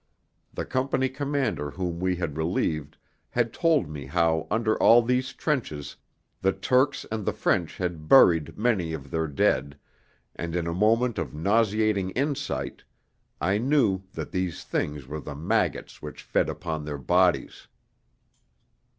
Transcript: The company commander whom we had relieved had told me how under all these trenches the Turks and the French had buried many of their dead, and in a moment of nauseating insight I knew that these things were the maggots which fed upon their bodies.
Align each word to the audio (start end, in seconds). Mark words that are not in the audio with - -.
The 0.51 0.65
company 0.65 1.09
commander 1.09 1.69
whom 1.69 1.99
we 1.99 2.15
had 2.15 2.35
relieved 2.35 2.97
had 3.29 3.53
told 3.53 3.87
me 3.87 4.07
how 4.07 4.47
under 4.49 4.75
all 4.81 5.03
these 5.03 5.31
trenches 5.31 5.95
the 6.41 6.51
Turks 6.51 7.05
and 7.11 7.23
the 7.23 7.31
French 7.31 7.77
had 7.77 8.07
buried 8.07 8.57
many 8.57 8.93
of 8.93 9.11
their 9.11 9.27
dead, 9.27 9.77
and 10.35 10.55
in 10.55 10.65
a 10.65 10.73
moment 10.73 11.19
of 11.19 11.35
nauseating 11.35 12.09
insight 12.17 12.83
I 13.39 13.59
knew 13.59 14.01
that 14.13 14.31
these 14.31 14.63
things 14.63 15.05
were 15.05 15.21
the 15.21 15.35
maggots 15.35 16.01
which 16.01 16.23
fed 16.23 16.49
upon 16.49 16.83
their 16.83 16.97
bodies. 16.97 17.67